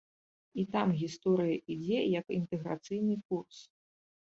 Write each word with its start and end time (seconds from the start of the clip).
І 0.61 0.63
там 0.75 0.93
гісторыя 1.01 1.59
ідзе 1.75 2.01
як 2.15 2.35
інтэграцыйны 2.39 3.21
курс. 3.29 3.57